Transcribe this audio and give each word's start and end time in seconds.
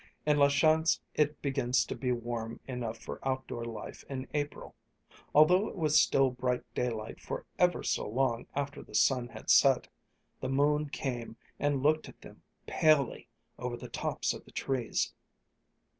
In 0.25 0.37
La 0.39 0.49
Chance 0.49 0.99
it 1.13 1.39
begins 1.43 1.85
to 1.85 1.93
be 1.93 2.11
warm 2.11 2.59
enough 2.67 2.97
for 2.97 3.19
outdoor 3.21 3.65
life 3.65 4.03
in 4.09 4.27
April. 4.33 4.73
Although 5.35 5.67
it 5.69 5.75
was 5.75 6.01
still 6.01 6.31
bright 6.31 6.63
daylight 6.73 7.19
for 7.21 7.45
ever 7.59 7.83
so 7.83 8.07
long 8.09 8.47
after 8.55 8.81
the 8.81 8.95
sun 8.95 9.27
had 9.27 9.51
set, 9.51 9.89
the 10.39 10.49
moon 10.49 10.89
came 10.89 11.37
and 11.59 11.83
looked 11.83 12.09
at 12.09 12.19
them 12.21 12.41
palely 12.65 13.27
over 13.59 13.77
the 13.77 13.89
tops 13.89 14.33
of 14.33 14.43
the 14.43 14.51
trees. 14.51 15.13